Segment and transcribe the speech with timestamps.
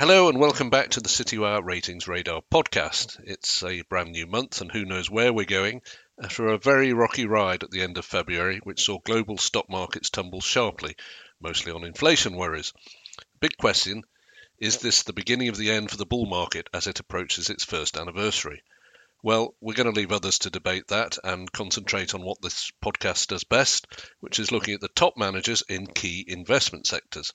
[0.00, 3.20] Hello and welcome back to the Citywire Ratings Radar podcast.
[3.22, 5.82] It's a brand new month and who knows where we're going
[6.18, 9.68] uh, after a very rocky ride at the end of February, which saw global stock
[9.68, 10.96] markets tumble sharply,
[11.38, 12.72] mostly on inflation worries.
[13.40, 14.02] Big question
[14.58, 17.64] is this the beginning of the end for the bull market as it approaches its
[17.66, 18.62] first anniversary?
[19.22, 23.26] Well, we're going to leave others to debate that and concentrate on what this podcast
[23.26, 23.86] does best,
[24.20, 27.34] which is looking at the top managers in key investment sectors.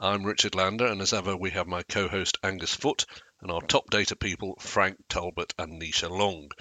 [0.00, 3.04] I'm Richard Lander, and as ever, we have my co host Angus Foot
[3.40, 6.52] and our top data people, Frank Talbot and Nisha Long.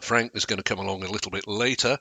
[0.00, 1.98] Frank is going to come along a little bit later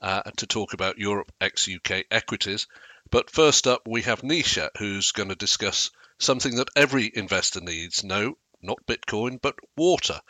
[0.00, 2.68] uh, to talk about Europe ex UK equities.
[3.10, 8.04] But first up, we have Nisha, who's going to discuss something that every investor needs.
[8.04, 10.20] No, not Bitcoin, but water.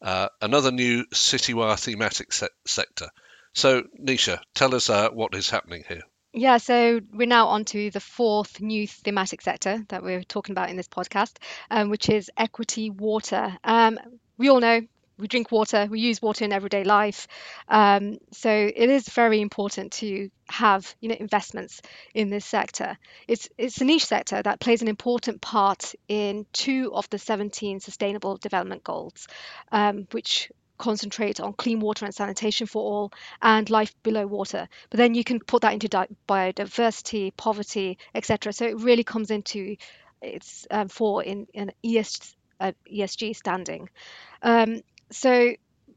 [0.00, 3.08] Uh, another new Citywire thematic se- sector.
[3.52, 6.04] So, Nisha, tell us uh, what is happening here.
[6.34, 10.70] Yeah, so we're now on to the fourth new thematic sector that we're talking about
[10.70, 11.36] in this podcast,
[11.70, 13.56] um, which is equity water.
[13.62, 13.98] Um,
[14.38, 14.80] we all know
[15.18, 17.28] we drink water, we use water in everyday life.
[17.68, 21.82] Um, so it is very important to have you know investments
[22.14, 22.96] in this sector.
[23.28, 27.80] It's it's a niche sector that plays an important part in two of the 17
[27.80, 29.28] sustainable development goals,
[29.70, 30.50] um, which
[30.82, 34.68] concentrate on clean water and sanitation for all and life below water.
[34.90, 38.52] But then you can put that into di- biodiversity, poverty, etc.
[38.52, 39.76] So it really comes into
[40.20, 43.88] its um, for in, in ES, uh, ESG standing.
[44.42, 45.52] Um, so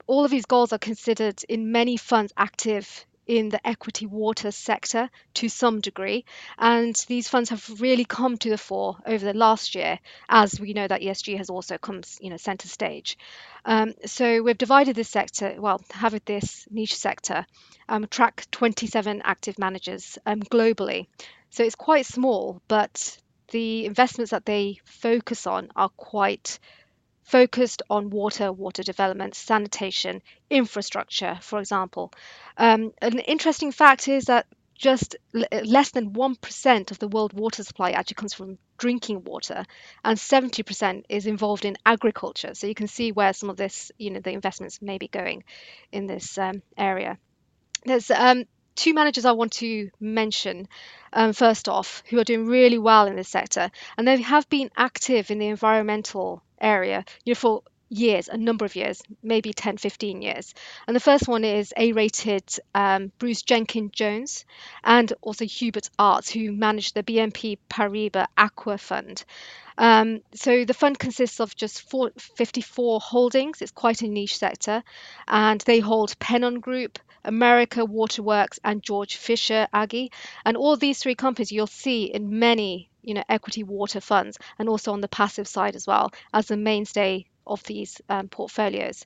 [0.06, 5.10] all of these goals are considered in many funds active in the equity water sector
[5.36, 6.26] to some degree.
[6.58, 10.74] And these funds have really come to the fore over the last year, as we
[10.74, 13.18] know that ESG has also come, you know, center stage.
[13.66, 17.46] Um, so we've divided this sector, well, have this niche sector,
[17.90, 21.08] um, track 27 active managers um, globally.
[21.50, 23.18] So it's quite small, but
[23.50, 26.60] the investments that they focus on are quite
[27.26, 32.12] focused on water, water development, sanitation, infrastructure, for example.
[32.56, 37.64] Um, an interesting fact is that just l- less than 1% of the world water
[37.64, 39.66] supply actually comes from drinking water
[40.04, 44.12] and 70% is involved in agriculture so you can see where some of this you
[44.12, 45.46] know the investments may be going
[45.94, 47.18] in this um, area
[47.86, 48.44] there's um,
[48.76, 50.68] two managers I want to mention
[51.14, 54.70] um, first off who are doing really well in this sector and they have been
[54.76, 59.78] active in the environmental area you know for years, a number of years, maybe 10,
[59.78, 60.54] 15 years.
[60.88, 62.44] And the first one is A rated
[62.74, 64.46] um, Bruce Jenkyn-Jones
[64.84, 69.24] and also Hubert Aarts, who manage the BNP Paribas Aqua Fund.
[69.78, 73.62] Um, so the fund consists of just four, 54 holdings.
[73.62, 74.84] It's quite a niche sector,
[75.28, 80.12] and they hold Pennon Group, America Waterworks, and George Fischer AG.
[80.46, 84.70] And all these three companies you'll see in many, you know, equity water funds, and
[84.70, 89.06] also on the passive side as well as the mainstay of these um, portfolios.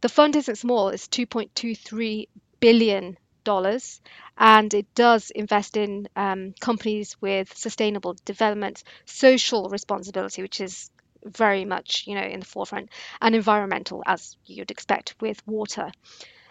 [0.00, 2.28] The fund isn't small; it's 2.23
[2.60, 4.00] billion dollars,
[4.36, 10.90] and it does invest in um, companies with sustainable development, social responsibility, which is
[11.24, 15.90] very much you know in the forefront, and environmental, as you'd expect with water.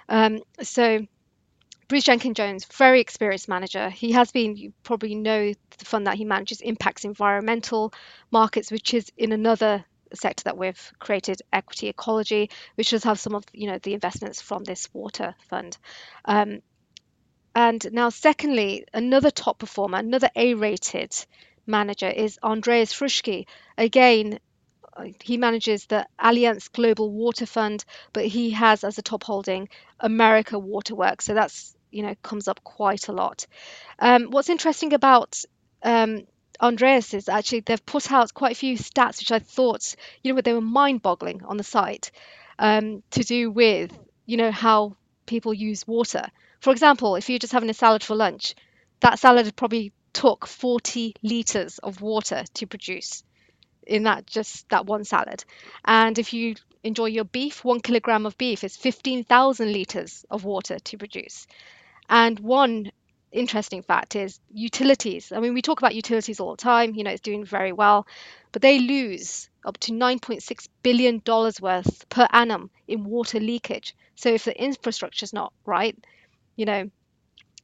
[0.09, 1.06] Um, so.
[1.87, 3.89] Bruce Jenkyn-Jones, very experienced manager.
[3.89, 7.93] He has been, you probably know the fund that he manages Impax Environmental
[8.29, 13.35] Markets, which is in another sector that we've created, equity ecology, which does have some
[13.35, 15.77] of you know the investments from this water fund.
[16.25, 16.61] Um,
[17.55, 21.15] and now, secondly, another top performer, another A-rated
[21.65, 23.47] manager is Andreas Fruschki.
[23.77, 24.39] Again,
[25.23, 29.69] he manages the Allianz Global Water Fund, but he has as a top holding
[29.99, 31.25] America Waterworks.
[31.25, 33.45] So that's you know comes up quite a lot.
[33.99, 35.43] Um, what's interesting about
[35.83, 36.25] um,
[36.59, 40.41] Andreas is actually they've put out quite a few stats which I thought you know
[40.41, 42.11] they were mind-boggling on the site
[42.59, 43.91] um, to do with
[44.25, 44.95] you know how
[45.25, 46.25] people use water.
[46.59, 48.55] For example, if you're just having a salad for lunch,
[49.01, 53.23] that salad probably took 40 liters of water to produce
[53.85, 55.43] in that just that one salad.
[55.85, 60.79] And if you enjoy your beef, one kilogram of beef is 15,000 liters of water
[60.79, 61.47] to produce.
[62.09, 62.91] And one
[63.31, 65.31] interesting fact is utilities.
[65.31, 68.07] I mean, we talk about utilities all the time, you know, it's doing very well,
[68.51, 71.21] but they lose up to $9.6 billion
[71.61, 73.95] worth per annum in water leakage.
[74.15, 75.97] So if the infrastructure is not right,
[76.55, 76.89] you know,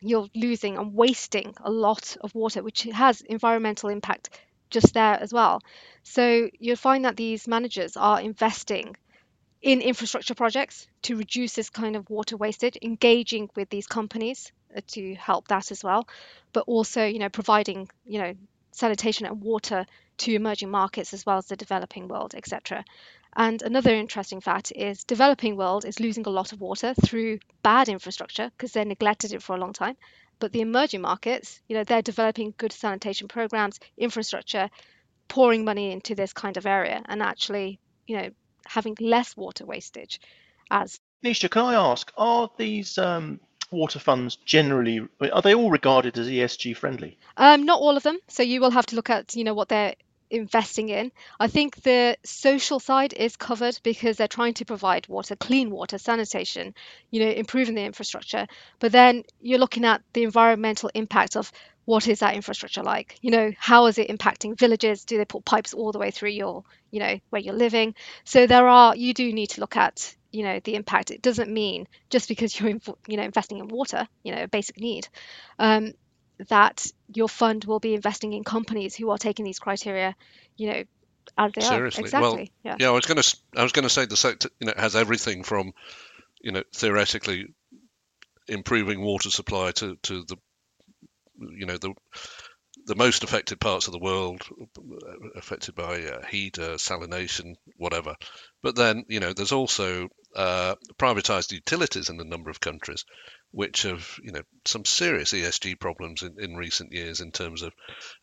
[0.02, 4.30] you're losing and wasting a lot of water, which has environmental impact
[4.70, 5.62] just there as well.
[6.04, 8.98] So you'll find that these managers are investing
[9.64, 14.82] in infrastructure projects to reduce this kind of water wastage, engaging with these companies uh,
[14.88, 16.06] to help that as well,
[16.52, 18.34] but also, you know, providing, you know,
[18.72, 19.86] sanitation and water
[20.18, 22.84] to emerging markets as well as the developing world, etc.
[23.38, 27.88] And another interesting fact is developing world is losing a lot of water through bad
[27.88, 29.96] infrastructure because they neglected it for a long time.
[30.40, 34.70] But the emerging markets, you know, they're developing good sanitation programs, infrastructure,
[35.30, 38.30] pouring money into this kind of area and actually, you know,
[38.66, 40.20] having less water wastage
[40.72, 43.40] as Nisha, can I ask, are these um,
[43.72, 47.18] water funds generally are they all regarded as ESG friendly?
[47.38, 48.20] Um, not all of them.
[48.28, 49.96] So you will have to look at, you know, what they're
[50.30, 51.12] investing in.
[51.40, 55.98] I think the social side is covered because they're trying to provide water, clean water,
[55.98, 56.74] sanitation,
[57.12, 58.48] you know, improving the infrastructure.
[58.80, 61.52] But then you're looking at the environmental impact of
[61.86, 63.18] what is that infrastructure like?
[63.22, 65.06] You know, how is it impacting villages?
[65.06, 67.96] Do they put pipes all the way through your, you know, where you're living?
[68.24, 71.12] So there are you do need to look at, you know, the impact.
[71.12, 72.70] It doesn't mean just because you're,
[73.08, 75.08] you know, investing in water, you know, a basic need.
[75.60, 75.94] Um,
[76.50, 80.16] that your fund will be investing in companies who are taking these criteria,
[80.58, 80.84] you know,
[81.38, 82.04] as they Seriously.
[82.04, 82.06] are.
[82.06, 82.30] Exactly.
[82.30, 82.76] Well, yeah.
[82.80, 84.96] yeah, I was going to I was going to say the sector you know has
[84.96, 85.74] everything from
[86.42, 87.54] you know theoretically
[88.48, 90.38] improving water supply to to the
[91.40, 91.94] you know the
[92.86, 94.42] the most affected parts of the world
[95.36, 98.16] affected by uh, heat, uh, salination, whatever.
[98.62, 103.06] But then, you know, there's also uh, privatized utilities in a number of countries,
[103.52, 107.74] which have, you know, some serious ESG problems in, in recent years in terms of,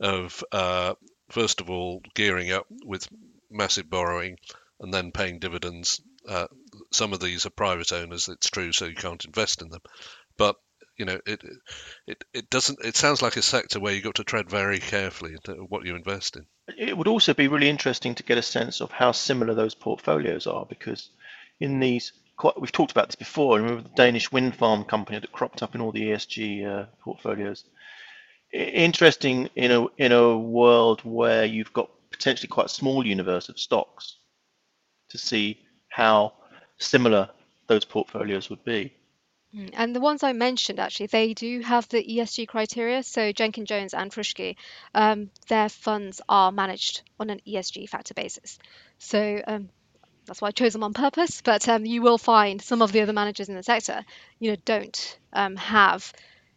[0.00, 0.94] of uh,
[1.30, 3.08] first of all, gearing up with
[3.50, 4.36] massive borrowing
[4.80, 6.00] and then paying dividends.
[6.28, 6.48] Uh,
[6.92, 9.80] some of these are private owners, it's true, so you can't invest in them.
[10.36, 10.56] But
[11.00, 11.42] you know, it
[12.06, 12.84] it it doesn't.
[12.84, 15.96] It sounds like a sector where you've got to tread very carefully into what you
[15.96, 16.44] invest in.
[16.76, 20.46] It would also be really interesting to get a sense of how similar those portfolios
[20.46, 21.08] are, because
[21.58, 23.56] in these, quite, we've talked about this before.
[23.56, 27.64] Remember the Danish wind farm company that cropped up in all the ESG uh, portfolios.
[28.52, 33.58] Interesting in a in a world where you've got potentially quite a small universe of
[33.58, 34.16] stocks
[35.08, 36.34] to see how
[36.76, 37.30] similar
[37.68, 38.92] those portfolios would be.
[39.54, 43.02] Mm, And the ones I mentioned, actually, they do have the ESG criteria.
[43.02, 44.56] So Jenkyn-Jones and Fruschki,
[44.94, 48.58] um, their funds are managed on an ESG factor basis.
[48.98, 49.68] So um,
[50.26, 51.42] that's why I chose them on purpose.
[51.42, 54.04] But um, you will find some of the other managers in the sector,
[54.38, 56.12] you know, don't um, have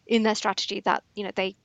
[0.06, 1.56] in their strategy that you know they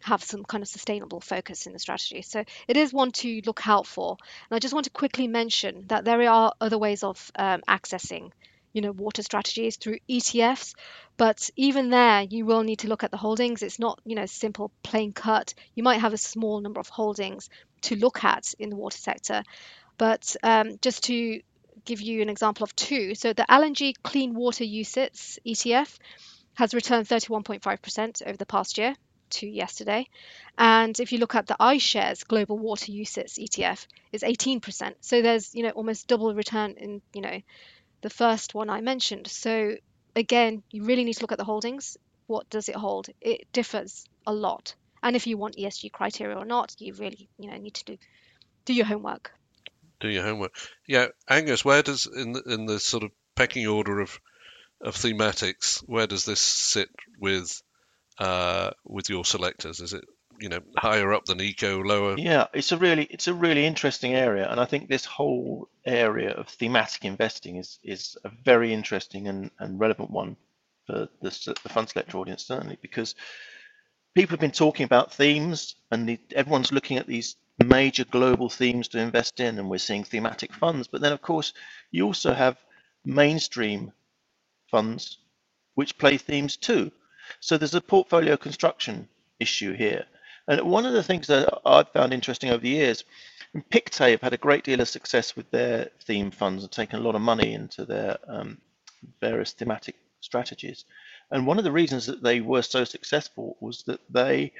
[0.00, 2.22] have some kind of sustainable focus in the strategy.
[2.22, 4.16] So it is one to look out for.
[4.48, 8.30] And I just want to quickly mention that there are other ways of um, accessing
[8.72, 10.74] you know water strategies through ETFs
[11.18, 13.62] but even there you will need to look at the holdings.
[13.62, 15.52] It's not you know simple plain cut.
[15.74, 17.50] You might have a small number of holdings
[17.82, 19.42] to look at in the water sector.
[19.98, 21.40] But um, just to
[21.84, 25.98] give you an example of two so the L&G clean water UCITS ETF
[26.54, 28.94] has returned 31.5% over the past year
[29.30, 30.06] to yesterday.
[30.56, 35.54] And if you look at the iShares global water UCITS ETF it's 18% so there's
[35.54, 37.40] you know almost double return in you know
[38.00, 39.26] the first one I mentioned.
[39.26, 39.76] So
[40.14, 41.96] again, you really need to look at the holdings.
[42.26, 43.08] What does it hold?
[43.20, 44.74] It differs a lot.
[45.02, 47.98] And if you want ESG criteria or not, you really, you know, need to do
[48.64, 49.32] do your homework.
[50.00, 50.52] Do your homework.
[50.86, 54.20] Yeah, Angus, where does in the, in the sort of pecking order of
[54.80, 57.62] of thematics, where does this sit with
[58.18, 59.80] uh, with your selectors?
[59.80, 60.04] Is it
[60.40, 62.16] you know higher up than eco, lower?
[62.18, 66.32] Yeah, it's a really it's a really interesting area, and I think this whole area
[66.32, 70.36] of thematic investing is is a very interesting and, and relevant one
[70.86, 73.14] for the, the fund selector audience certainly because
[74.14, 78.88] people have been talking about themes and the, everyone's looking at these major global themes
[78.88, 80.86] to invest in, and we're seeing thematic funds.
[80.86, 81.52] But then, of course,
[81.90, 82.56] you also have
[83.04, 83.92] mainstream
[84.70, 85.18] funds
[85.74, 86.90] which play themes too.
[87.40, 90.06] So there's a portfolio construction issue here.
[90.48, 93.04] And one of the things that I've found interesting over the years,
[93.70, 97.02] Pictet have had a great deal of success with their theme funds and taken a
[97.02, 98.58] lot of money into their um,
[99.20, 100.86] various thematic strategies.
[101.30, 104.52] And one of the reasons that they were so successful was that they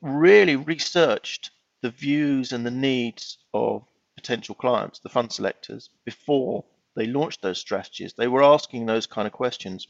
[0.00, 1.50] really researched
[1.82, 3.84] the views and the needs of
[4.14, 8.12] potential clients, the fund selectors, before they launched those strategies.
[8.12, 9.88] They were asking those kind of questions.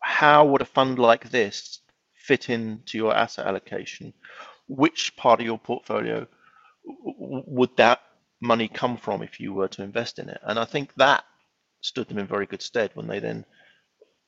[0.00, 1.80] How would a fund like this
[2.28, 4.12] fit into your asset allocation?
[4.68, 6.26] Which part of your portfolio
[6.84, 8.00] would that
[8.40, 10.40] money come from if you were to invest in it?
[10.42, 11.24] And I think that
[11.80, 13.46] stood them in very good stead when they then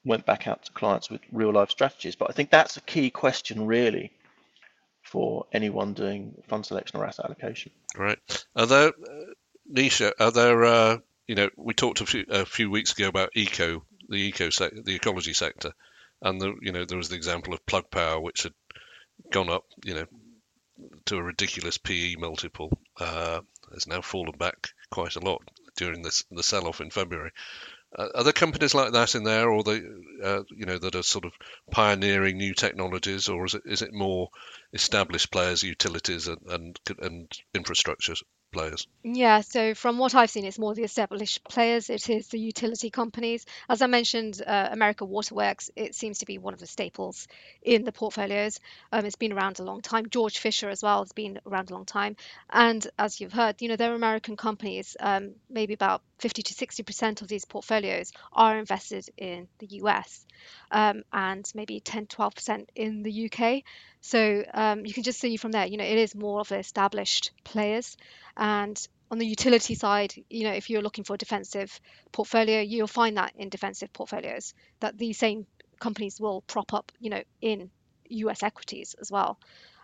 [0.02, 2.16] went back out to clients with real life strategies.
[2.16, 4.12] But I think that's a key question, really,
[5.02, 7.70] for anyone doing fund selection or asset allocation.
[7.94, 8.18] Right.
[8.56, 9.34] Are there, uh,
[9.70, 13.36] Nisha, are there, uh, you know, we talked a few, a few weeks ago about
[13.36, 15.74] eco, the eco sector, the ecology sector
[16.22, 18.54] and the you know there was the example of plug power which had
[19.30, 20.06] gone up you know
[21.04, 23.40] to a ridiculous PE multiple uh,
[23.72, 25.42] has now fallen back quite a lot
[25.76, 27.32] during this the sell-off in February.
[27.96, 31.02] Uh, are there companies like that in there, or the uh, you know that are
[31.02, 31.32] sort of
[31.70, 34.30] pioneering new technologies, or is it is it more
[34.72, 38.14] established players, utilities, and and, and infrastructure
[38.50, 38.86] players?
[39.02, 41.88] Yeah, so from what I've seen, it's more the established players.
[41.88, 43.46] It is the utility companies.
[43.68, 47.26] As I mentioned, uh, America Waterworks, it seems to be one of the staples
[47.62, 48.60] in the portfolios.
[48.92, 50.08] Um, it's been around a long time.
[50.10, 52.16] George Fischer as well has been around a long time.
[52.50, 54.96] And as you've heard, you know, they're American companies.
[55.00, 60.26] Um, maybe about 50 to 60% of these portfolios are invested in the US
[60.70, 63.62] um, and maybe 10, 12% in the UK.
[64.00, 66.58] So um, you can just see from there, you know, it is more of the
[66.58, 67.96] established players.
[68.36, 71.80] And on the utility side, you know, if you're looking for a defensive
[72.12, 75.46] portfolio, you'll find that in defensive portfolios that these same
[75.80, 77.70] companies will prop up, you know, in
[78.10, 79.38] US equities as well.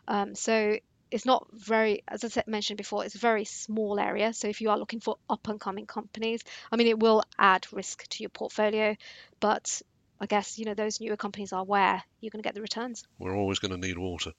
[0.06, 0.76] Um, so
[1.10, 4.32] it's not very, as I mentioned before, it's a very small area.
[4.32, 7.66] So if you are looking for up and coming companies, I mean, it will add
[7.72, 8.96] risk to your portfolio,
[9.40, 9.82] but
[10.20, 13.04] I guess you know those newer companies are where you're going to get the returns.
[13.18, 14.32] We're always going to need water.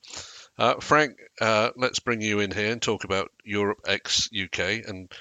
[0.57, 5.11] Uh, Frank, uh, let's bring you in here and talk about Europe ex UK and.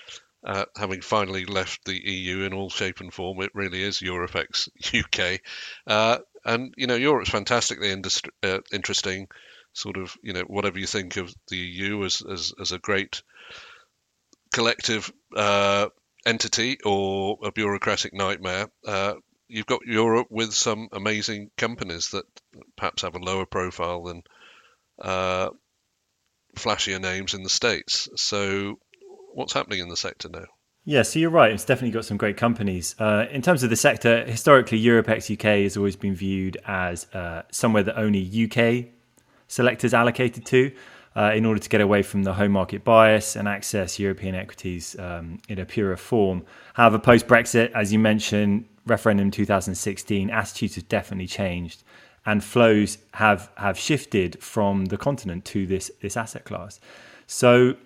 [0.44, 4.36] Uh, having finally left the EU in all shape and form, it really is Europe
[4.36, 5.40] ex UK,
[5.88, 9.26] uh, and you know Europe's fantastically industri- uh, interesting.
[9.76, 13.23] Sort of, you know, whatever you think of the EU as as, as a great
[14.52, 15.88] collective uh,
[16.25, 18.68] entity or a bureaucratic nightmare
[19.49, 22.25] you've got Europe with some amazing companies that
[22.76, 24.23] perhaps have a lower profile than
[25.00, 25.50] uh,
[26.56, 28.09] flashier names in the States.
[28.16, 28.78] So,
[29.35, 30.47] what's happening in the sector now?
[30.85, 31.50] Yeah, so you're right.
[31.50, 32.95] It's definitely got some great companies.
[32.99, 37.42] Uh, in terms of the sector, historically, Europe UK has always been viewed as uh,
[37.50, 38.95] somewhere that only UK
[39.48, 40.72] selectors allocated to.
[41.14, 44.94] Uh, in order to get away from the home market bias and access European equities
[44.98, 46.44] um, in a purer form.
[46.74, 51.82] However, post Brexit, as you mentioned, referendum 2016, attitudes have definitely changed,
[52.26, 56.80] and flows have have shifted from the continent to this this asset class.
[57.26, 57.76] So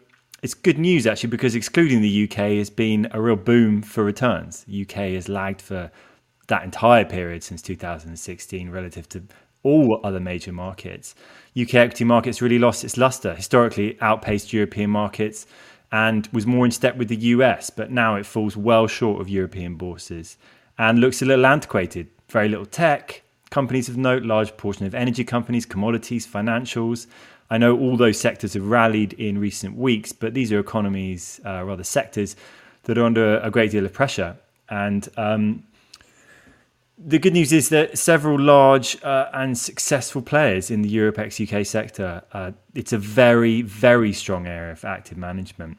[0.43, 4.65] it's good news actually because excluding the UK has been a real boom for returns.
[4.69, 5.91] UK has lagged for
[6.49, 9.23] that entire period since 2016 relative to
[9.63, 11.15] all other major markets.
[11.61, 15.47] UK equity markets really lost its luster, historically outpaced European markets
[15.93, 19.29] and was more in step with the US, but now it falls well short of
[19.29, 20.37] European bourses
[20.79, 22.09] and looks a little antiquated.
[22.29, 27.07] Very little tech, companies of note, large portion of energy companies, commodities, financials.
[27.51, 31.65] I know all those sectors have rallied in recent weeks, but these are economies, uh,
[31.65, 32.37] rather sectors,
[32.85, 34.37] that are under a great deal of pressure.
[34.69, 35.65] And um,
[37.03, 41.41] the good news is that several large uh, and successful players in the Europe ex
[41.41, 45.79] UK sector, uh, it's a very, very strong area for active management.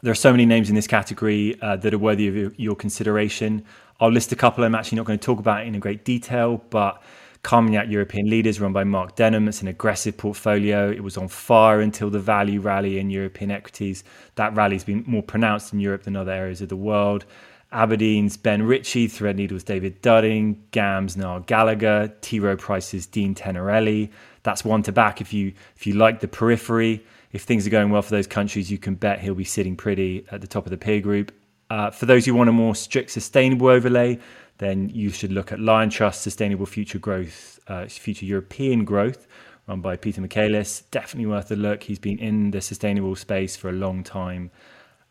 [0.00, 3.64] There are so many names in this category uh, that are worthy of your consideration.
[4.00, 7.02] I'll list a couple I'm actually not going to talk about in great detail, but
[7.42, 9.48] Carmignac European Leaders, run by Mark Denham.
[9.48, 10.90] It's an aggressive portfolio.
[10.90, 14.02] It was on fire until the value rally in European equities.
[14.36, 17.26] That rally's been more pronounced in Europe than other areas of the world.
[17.72, 22.40] Aberdeen's Ben Ritchie, Threadneedle's David Dudding, GAM's Niall Gallagher, T.
[22.40, 24.10] Rowe Price's Dean Tenerelli.
[24.42, 27.04] That's one to back if you if you like the periphery.
[27.32, 30.24] If things are going well for those countries, you can bet he'll be sitting pretty
[30.30, 31.32] at the top of the peer group.
[31.68, 34.18] Uh, for those who want a more strict sustainable overlay,
[34.56, 39.26] then you should look at Liontrust Sustainable Future Growth, uh, Future European Growth,
[39.66, 40.84] run by Peter Michaelis.
[40.90, 41.82] Definitely worth a look.
[41.82, 44.50] He's been in the sustainable space for a long time.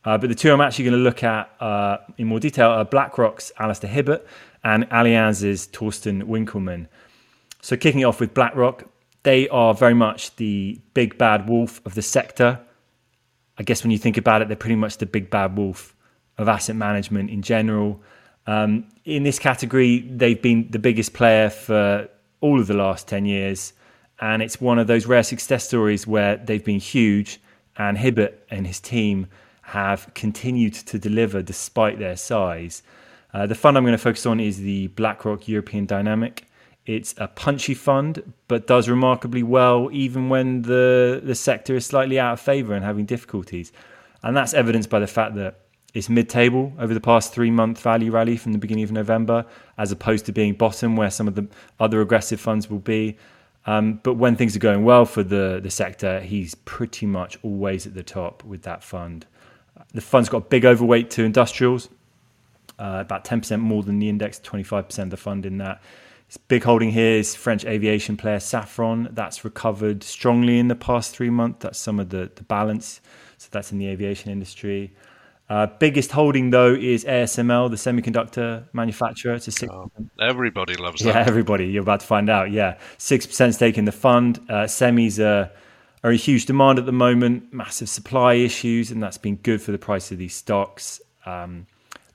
[0.08, 2.86] Uh, but the two I'm actually going to look at uh, in more detail are
[2.86, 4.26] BlackRock's Alistair Hibbert
[4.64, 6.88] and Allianz's Torsten Winkelmann.
[7.62, 8.86] So, kicking off with BlackRock,
[9.24, 12.58] they are very much the big bad wolf of the sector.
[13.58, 15.94] I guess when you think about it, they're pretty much the big bad wolf
[16.38, 18.02] of asset management in general.
[18.46, 22.08] Um, in this category, they've been the biggest player for
[22.40, 23.74] all of the last 10 years.
[24.22, 27.42] And it's one of those rare success stories where they've been huge,
[27.76, 29.28] and Hibbert and his team
[29.68, 32.84] have continued to deliver despite their size.
[33.34, 36.46] Uh, the fund I'm going to focus on is the BlackRock European Dynamic.
[36.86, 42.18] It's a punchy fund, but does remarkably well even when the, the sector is slightly
[42.18, 43.74] out of favour and having difficulties.
[44.24, 45.60] And that's evidenced by the fact that
[45.94, 49.46] it's mid-table over the past three-month value rally from the beginning of November,
[49.78, 51.46] as opposed to being bottom where some of the
[51.78, 53.18] other aggressive funds will be.
[53.66, 57.86] Um, but when things are going well for the the sector, he's pretty much always
[57.86, 59.26] at the top with that fund.
[59.94, 61.90] The fund's got a big overweight to industrials,
[62.80, 65.82] uh, about 10% more than the index, 25% of the fund in that.
[66.28, 69.16] It's Big holding here is French aviation player Safran.
[69.16, 71.60] That's recovered strongly in the past three months.
[71.62, 73.00] That's some of the, the balance.
[73.38, 74.94] So that's in the aviation industry.
[75.50, 79.36] Uh, biggest holding though is ASML, the semiconductor manufacturer.
[79.36, 79.72] It's a six.
[79.72, 81.16] Oh, everybody loves that.
[81.16, 81.68] Yeah, everybody.
[81.68, 82.52] You're about to find out.
[82.52, 84.40] Yeah, six percent stake in the fund.
[84.50, 85.50] Uh, semis are,
[86.04, 87.54] are in huge demand at the moment.
[87.54, 91.02] Massive supply issues, and that's been good for the price of these stocks.
[91.26, 91.68] Um,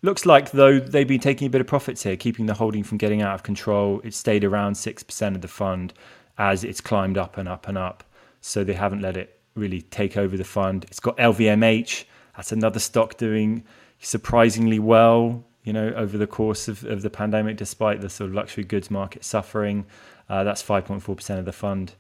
[0.05, 2.99] Looks like, though, they've been taking a bit of profits here, keeping the holding from
[2.99, 4.01] getting out of control.
[4.03, 5.95] It stayed around 6% of the fund
[6.39, 8.03] as it's climbed up and up and up.
[8.41, 10.85] So they haven't let it really take over the fund.
[10.89, 12.05] It's got LVMH.
[12.37, 13.63] That's another stock doing
[14.01, 18.35] surprisingly well, you know, over the course of, of the pandemic, despite the sort of
[18.35, 19.87] luxury goods market suffering.
[20.29, 21.93] Uh, that's 5.4% of the fund.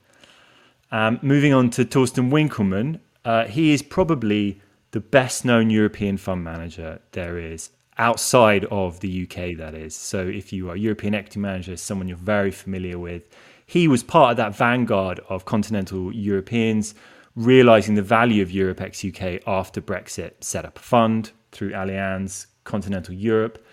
[0.92, 6.44] Um, moving on to Torsten Winkelmann, uh, he is probably the best known European fund
[6.44, 9.96] manager there is outside of the UK, that is.
[9.96, 13.22] So if you are a European equity manager, someone you're very familiar with,
[13.66, 16.94] he was part of that vanguard of continental Europeans
[17.34, 22.46] realizing the value of Europe ex UK after Brexit, set up a fund through Allianz,
[22.64, 23.64] Continental Europe.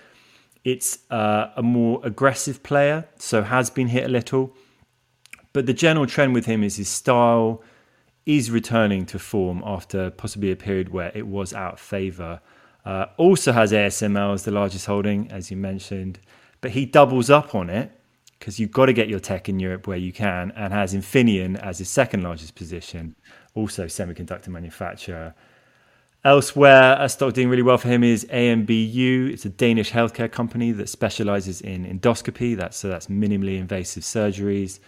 [0.64, 4.56] It's uh, a more aggressive player, so has been hit a little.
[5.54, 7.64] But the general trend with him is his style
[8.26, 12.42] is returning to form after possibly a period where it was out of favor.
[12.86, 16.20] Uh, also has ASML as the largest holding, as you mentioned,
[16.62, 17.92] but he doubles up on it
[18.38, 21.60] because you've got to get your tech in Europe where you can, and has Infineon
[21.60, 23.16] as his second largest position,
[23.54, 25.34] also semiconductor manufacturer.
[26.24, 29.30] Elsewhere, a stock doing really well for him is AMBU.
[29.32, 32.56] It's a Danish healthcare company that specializes in endoscopy.
[32.56, 34.80] That's so that's minimally invasive surgeries.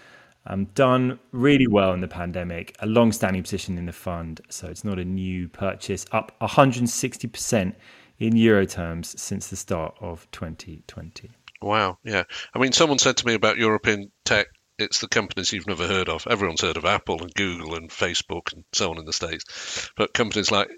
[0.45, 4.41] Um, done really well in the pandemic, a long standing position in the fund.
[4.49, 7.75] So it's not a new purchase, up 160%
[8.17, 11.29] in euro terms since the start of 2020.
[11.61, 12.23] Wow, yeah.
[12.55, 14.47] I mean, someone said to me about European tech,
[14.79, 16.25] it's the companies you've never heard of.
[16.27, 19.91] Everyone's heard of Apple and Google and Facebook and so on in the States.
[19.95, 20.69] But companies like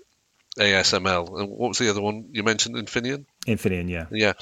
[0.60, 3.26] ASML, and what was the other one you mentioned, Infineon?
[3.48, 4.08] Infineon, yeah.
[4.12, 4.34] Yeah,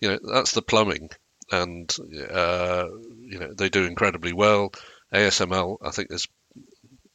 [0.00, 1.10] you know, that's the plumbing
[1.50, 1.94] and
[2.30, 2.86] uh,
[3.20, 4.72] you know they do incredibly well.
[5.12, 6.28] ASML, I think, is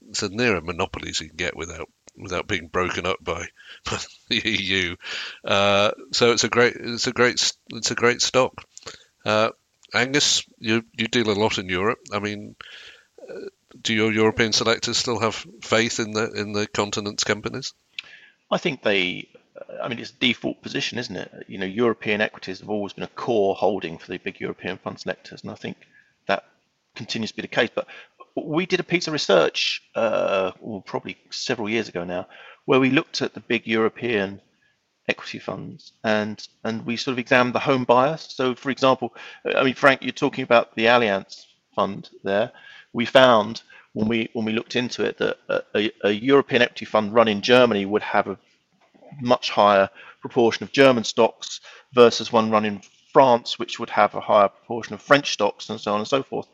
[0.10, 3.48] it's as a monopoly as you can get without without being broken up by,
[3.86, 3.98] by
[4.30, 4.96] the EU.
[5.44, 8.64] Uh, so it's a great it's a great it's a great stock.
[9.26, 9.50] Uh,
[9.94, 12.00] Angus, you you deal a lot in Europe.
[12.12, 12.56] I mean,
[13.28, 13.48] uh,
[13.82, 17.74] do your European selectors still have faith in the in the continent's companies?
[18.52, 19.30] I think they
[19.82, 21.46] I mean, it's a default position, isn't it?
[21.48, 25.00] You know, European equities have always been a core holding for the big European fund
[25.00, 25.78] selectors, and I think
[26.28, 26.46] that
[26.96, 27.70] continues to be the case.
[27.74, 27.88] But
[28.36, 32.28] we did a piece of research, uh, well, probably several years ago now,
[32.66, 34.42] where we looked at the big European
[35.10, 38.28] equity funds and and we sort of examined the home bias.
[38.30, 39.14] So, for example,
[39.46, 42.52] I mean, Frank, you're talking about the Allianz fund there.
[42.94, 43.62] We found
[43.94, 45.38] when we when we looked into it that
[45.76, 48.38] a, a European equity fund run in Germany would have a
[49.22, 49.90] much higher
[50.22, 51.60] proportion of German stocks
[51.94, 55.80] versus one run in France, which would have a higher proportion of French stocks and
[55.80, 56.48] so on and so forth.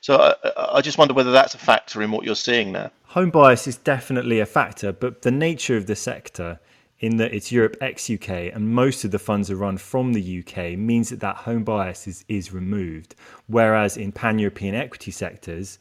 [0.00, 2.90] So I, I, just wonder whether that's a factor in what you're seeing there.
[3.08, 6.60] Home bias is definitely a factor, but the nature of the sector,
[7.00, 10.38] in that it's Europe ex UK and most of the funds are run from the
[10.40, 13.14] UK, means that that home bias is, is removed.
[13.46, 15.78] Whereas in pan European equity sectors,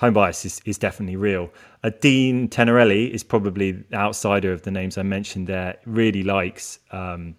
[0.00, 1.50] home bias is, is definitely real.
[1.84, 5.76] Uh, Dean Tenerelli is probably the outsider of the names I mentioned there.
[5.84, 7.36] Really likes um,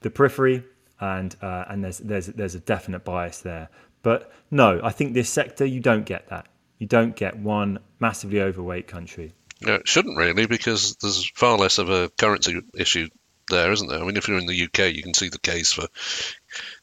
[0.00, 0.64] the periphery,
[1.00, 3.68] and uh, and there's there's there's a definite bias there.
[4.02, 6.46] But no, I think this sector you don't get that.
[6.78, 9.32] You don't get one massively overweight country.
[9.60, 13.08] No, it shouldn't really, because there's far less of a currency issue
[13.48, 14.00] there, isn't there?
[14.00, 15.86] I mean, if you're in the UK, you can see the case for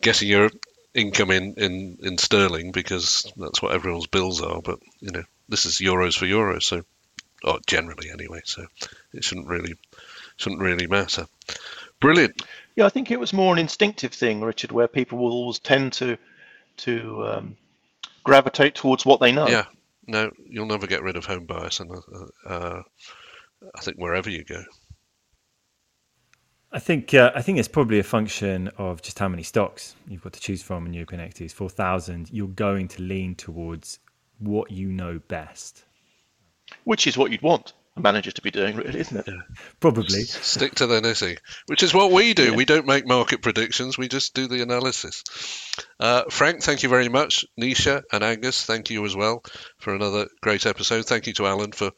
[0.02, 0.50] getting your
[1.00, 4.62] income in, in, in sterling because that's what everyone's bills are.
[4.62, 6.84] But you know, this is euros for euros, so
[7.44, 8.42] or generally anyway.
[8.44, 8.66] So
[9.14, 9.76] it shouldn't really
[10.38, 11.28] shouldn't really matter.
[12.00, 12.42] Brilliant.
[12.76, 15.94] Yeah, I think it was more an instinctive thing, Richard, where people will always tend
[15.94, 16.18] to
[16.78, 17.58] to um,
[18.24, 19.48] gravitate towards what they know.
[19.48, 19.66] Yeah.
[20.08, 22.82] No, you'll never get rid of home bias, and uh, uh,
[23.76, 24.64] I think wherever you go.
[26.72, 30.22] I think uh, I think it's probably a function of just how many stocks you've
[30.22, 31.54] got to choose from in European equities.
[31.54, 34.00] Four thousand, you're going to lean towards
[34.38, 35.84] what you know best,
[36.84, 39.28] which is what you'd want a manager to be doing, really, isn't it?
[39.28, 39.42] Yeah.
[39.80, 42.52] Probably stick to the knitting, which is what we do.
[42.52, 42.56] Yeah.
[42.56, 45.24] We don't make market predictions; we just do the analysis.
[46.00, 47.46] Uh, Frank, thank you very much.
[47.60, 49.44] Nisha and Angus, thank you as well
[49.78, 51.06] for another great episode.
[51.06, 51.92] Thank you to Alan for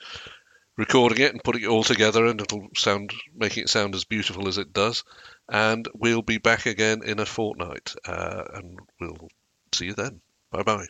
[0.81, 4.47] recording it and putting it all together, and it'll sound making it sound as beautiful
[4.47, 5.03] as it does.
[5.47, 9.29] And we'll be back again in a fortnight, uh, and we'll
[9.73, 10.21] see you then.
[10.51, 10.87] Bye bye.